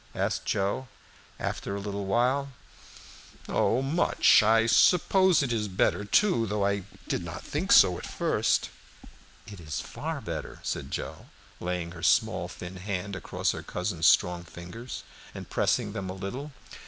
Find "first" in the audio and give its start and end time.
8.07-8.71